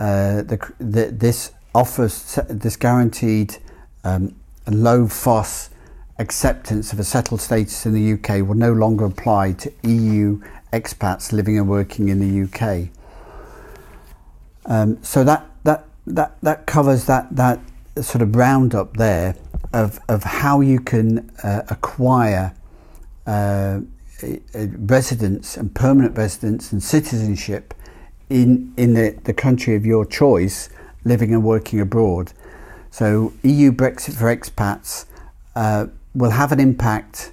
uh, 0.01 0.43
the, 0.43 0.73
the, 0.79 1.07
this 1.07 1.53
offers 1.75 2.39
this 2.49 2.77
guaranteed 2.77 3.59
um, 4.05 4.35
low 4.67 5.07
fuss 5.07 5.71
acceptance 6.19 6.93
of 6.93 6.99
a 6.99 7.05
settled 7.05 7.41
status 7.41 7.87
in 7.87 7.95
the 7.95 8.13
UK 8.15 8.47
will 8.47 8.55
no 8.55 8.73
longer 8.73 9.05
apply 9.05 9.53
to 9.53 9.73
EU 9.85 10.41
expats 10.73 11.33
living 11.33 11.59
and 11.59 11.69
working 11.69 12.09
in 12.09 12.19
the 12.21 12.43
UK. 12.45 12.89
Um, 14.67 15.03
so 15.03 15.25
that 15.25 15.47
that 15.65 15.85
that 16.07 16.37
that 16.43 16.67
covers 16.67 17.07
that 17.07 17.35
that 17.37 17.61
sort 18.01 18.23
of 18.23 18.35
roundup 18.35 18.97
there 18.97 19.35
of, 19.73 20.01
of 20.09 20.25
how 20.25 20.61
you 20.61 20.81
can 20.81 21.31
uh, 21.43 21.63
acquire 21.69 22.55
uh, 23.27 23.81
residence 24.53 25.57
and 25.57 25.75
permanent 25.75 26.17
residence 26.17 26.73
and 26.73 26.83
citizenship 26.83 27.75
in, 28.29 28.73
in 28.77 28.95
the, 28.95 29.19
the 29.25 29.33
country 29.33 29.75
of 29.75 29.87
your 29.87 30.05
choice, 30.05 30.69
living 31.05 31.33
and 31.33 31.45
working 31.45 31.81
abroad. 31.81 32.33
So, 32.91 33.33
EU 33.43 33.71
Brexit 33.71 34.15
for 34.15 34.35
expats 34.35 35.05
uh, 35.55 35.87
will 36.15 36.31
have 36.31 36.53
an 36.53 36.61
impact 36.61 37.33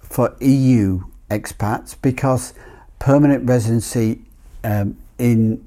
for 0.00 0.36
EU 0.40 1.02
expats 1.30 1.96
because 2.00 2.54
permanent 2.98 3.48
residency 3.48 4.20
um, 4.64 4.96
in 5.18 5.66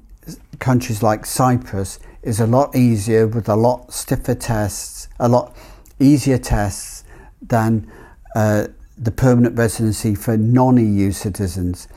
countries 0.58 1.02
like 1.02 1.26
Cyprus 1.26 1.98
is 2.22 2.40
a 2.40 2.46
lot 2.46 2.74
easier 2.74 3.26
with 3.26 3.48
a 3.48 3.56
lot 3.56 3.92
stiffer 3.92 4.34
tests, 4.34 5.08
a 5.20 5.28
lot 5.28 5.56
easier 5.98 6.38
tests 6.38 7.04
than 7.40 7.90
uh, 8.34 8.66
the 8.98 9.10
permanent 9.10 9.56
residency 9.58 10.14
for 10.14 10.36
non 10.36 10.76
EU 10.76 11.12
citizens. 11.12 11.88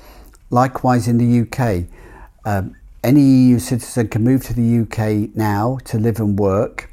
Likewise, 0.49 1.07
in 1.07 1.17
the 1.17 1.41
UK, 1.41 1.85
um, 2.45 2.75
any 3.03 3.21
EU 3.21 3.59
citizen 3.59 4.07
can 4.07 4.23
move 4.23 4.43
to 4.43 4.53
the 4.53 4.79
UK 4.79 5.35
now 5.35 5.77
to 5.85 5.97
live 5.97 6.19
and 6.19 6.37
work. 6.37 6.89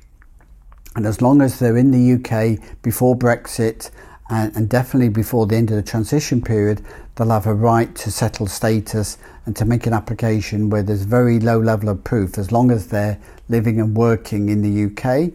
And 0.95 1.07
as 1.07 1.21
long 1.21 1.43
as 1.43 1.59
they're 1.59 1.77
in 1.77 1.91
the 1.91 2.15
UK 2.15 2.83
before 2.83 3.17
Brexit 3.17 3.91
and, 4.31 4.55
and 4.57 4.69
definitely 4.69 5.09
before 5.09 5.47
the 5.47 5.57
end 5.57 5.71
of 5.71 5.77
the 5.77 5.83
transition 5.83 6.41
period, 6.41 6.83
they'll 7.15 7.31
have 7.31 7.47
a 7.47 7.55
right 7.55 7.95
to 7.97 8.11
settled 8.11 8.51
status 8.51 9.19
and 9.45 9.57
to 9.57 9.65
make 9.65 9.87
an 9.87 9.93
application 9.93 10.71
where 10.71 10.83
there's 10.83 11.03
very 11.03 11.41
low 11.41 11.59
level 11.59 11.89
of 11.89 12.03
proof. 12.05 12.39
As 12.39 12.53
long 12.53 12.71
as 12.71 12.89
they're 12.89 13.19
living 13.49 13.81
and 13.81 13.97
working 13.97 14.49
in 14.49 14.63
the 14.63 14.87
UK, 14.87 15.33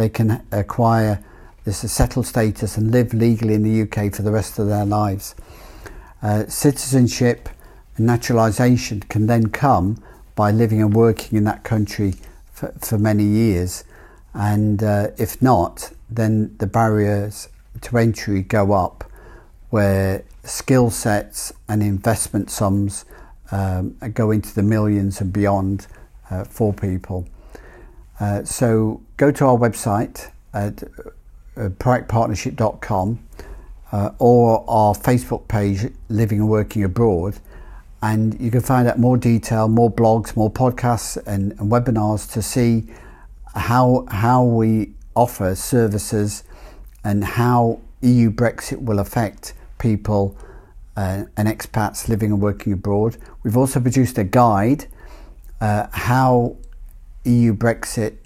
they 0.00 0.08
can 0.08 0.42
acquire 0.50 1.22
this 1.64 1.78
settled 1.92 2.26
status 2.26 2.78
and 2.78 2.90
live 2.90 3.12
legally 3.12 3.52
in 3.52 3.62
the 3.62 3.82
UK 3.82 4.10
for 4.14 4.22
the 4.22 4.32
rest 4.32 4.58
of 4.58 4.66
their 4.66 4.86
lives. 4.86 5.34
Uh, 6.22 6.46
citizenship 6.46 7.50
and 7.98 8.06
naturalisation 8.06 9.00
can 9.00 9.26
then 9.26 9.50
come 9.50 10.02
by 10.34 10.50
living 10.50 10.80
and 10.80 10.94
working 10.94 11.36
in 11.36 11.44
that 11.44 11.64
country 11.64 12.14
for, 12.50 12.72
for 12.80 12.96
many 12.96 13.24
years. 13.24 13.84
And 14.32 14.82
uh, 14.82 15.08
if 15.18 15.42
not, 15.42 15.92
then 16.08 16.56
the 16.56 16.66
barriers 16.66 17.50
to 17.82 17.98
entry 17.98 18.40
go 18.40 18.72
up 18.72 19.04
where 19.68 20.24
skill 20.44 20.88
sets 20.88 21.52
and 21.68 21.82
investment 21.82 22.50
sums 22.50 23.04
um, 23.50 23.98
go 24.14 24.30
into 24.30 24.54
the 24.54 24.62
millions 24.62 25.20
and 25.20 25.30
beyond 25.30 25.86
uh, 26.30 26.44
for 26.44 26.72
people. 26.72 27.28
Uh, 28.18 28.44
so 28.44 29.02
go 29.20 29.30
to 29.30 29.44
our 29.44 29.58
website 29.58 30.30
at 30.54 30.76
proactpartnership.com 31.54 33.22
uh, 33.92 34.10
or 34.18 34.64
our 34.66 34.94
Facebook 34.94 35.46
page, 35.46 35.92
Living 36.08 36.40
and 36.40 36.48
Working 36.48 36.84
Abroad, 36.84 37.38
and 38.00 38.40
you 38.40 38.50
can 38.50 38.62
find 38.62 38.88
out 38.88 38.98
more 38.98 39.18
detail, 39.18 39.68
more 39.68 39.92
blogs, 39.92 40.34
more 40.36 40.50
podcasts, 40.50 41.18
and, 41.26 41.52
and 41.52 41.70
webinars 41.70 42.32
to 42.32 42.40
see 42.40 42.86
how 43.54 44.06
how 44.08 44.42
we 44.42 44.94
offer 45.14 45.54
services 45.54 46.42
and 47.04 47.22
how 47.22 47.78
EU 48.00 48.30
Brexit 48.30 48.80
will 48.80 49.00
affect 49.00 49.52
people 49.78 50.34
uh, 50.96 51.24
and 51.36 51.46
expats 51.46 52.08
living 52.08 52.32
and 52.32 52.40
working 52.40 52.72
abroad. 52.72 53.18
We've 53.42 53.58
also 53.58 53.80
produced 53.80 54.16
a 54.16 54.24
guide 54.24 54.86
uh, 55.60 55.88
how 55.92 56.56
EU 57.24 57.52
Brexit 57.52 58.16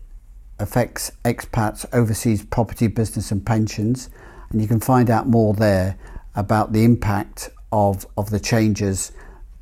affects 0.58 1.10
expats, 1.24 1.84
overseas 1.92 2.44
property, 2.44 2.86
business, 2.86 3.30
and 3.30 3.44
pensions. 3.44 4.10
And 4.50 4.60
you 4.60 4.68
can 4.68 4.80
find 4.80 5.10
out 5.10 5.26
more 5.26 5.54
there 5.54 5.96
about 6.34 6.72
the 6.72 6.84
impact 6.84 7.50
of, 7.72 8.06
of 8.16 8.30
the 8.30 8.40
changes 8.40 9.12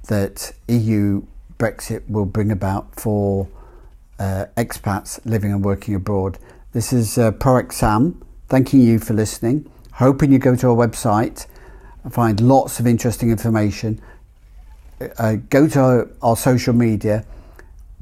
that 0.09 0.53
EU 0.69 1.23
Brexit 1.59 2.09
will 2.09 2.27
bring 2.27 2.51
about 2.51 2.95
for 2.95 3.49
uh, 4.19 4.47
expats 4.57 5.21
living 5.25 5.53
and 5.53 5.65
working 5.65 5.95
abroad. 5.95 6.39
This 6.73 6.93
is 6.93 7.19
uh, 7.19 7.33
Proact 7.33 7.73
Sam, 7.73 8.23
thanking 8.49 8.81
you 8.81 8.99
for 8.99 9.15
listening. 9.15 9.71
Hoping 9.93 10.33
you 10.33 10.39
go 10.39 10.57
to 10.57 10.69
our 10.69 10.75
website 10.77 11.47
and 12.03 12.13
find 12.13 12.41
lots 12.41 12.81
of 12.81 12.87
interesting 12.87 13.31
information. 13.31 14.01
Uh, 15.19 15.37
go 15.51 15.69
to 15.69 15.81
our, 15.81 16.11
our 16.23 16.37
social 16.37 16.73
media. 16.73 17.25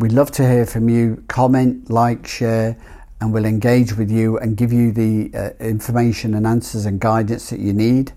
We'd 0.00 0.12
love 0.12 0.30
to 0.32 0.48
hear 0.48 0.64
from 0.64 0.88
you. 0.88 1.22
Comment, 1.28 1.90
like, 1.90 2.26
share, 2.26 2.74
and 3.20 3.34
we'll 3.34 3.44
engage 3.44 3.98
with 3.98 4.10
you 4.10 4.38
and 4.38 4.56
give 4.56 4.72
you 4.72 4.92
the 4.92 5.30
uh, 5.34 5.50
information 5.62 6.32
and 6.32 6.46
answers 6.46 6.86
and 6.86 6.98
guidance 6.98 7.50
that 7.50 7.60
you 7.60 7.74
need. 7.74 8.12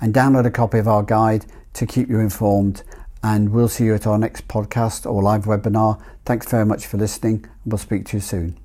And 0.00 0.12
download 0.12 0.44
a 0.44 0.50
copy 0.50 0.78
of 0.78 0.88
our 0.88 1.04
guide 1.04 1.46
to 1.74 1.86
keep 1.86 2.08
you 2.08 2.18
informed. 2.18 2.82
And 3.22 3.50
we'll 3.50 3.68
see 3.68 3.84
you 3.84 3.94
at 3.94 4.08
our 4.08 4.18
next 4.18 4.48
podcast 4.48 5.08
or 5.08 5.22
live 5.22 5.44
webinar. 5.44 6.02
Thanks 6.24 6.50
very 6.50 6.66
much 6.66 6.84
for 6.88 6.96
listening. 6.96 7.46
We'll 7.64 7.78
speak 7.78 8.06
to 8.06 8.16
you 8.16 8.20
soon. 8.20 8.63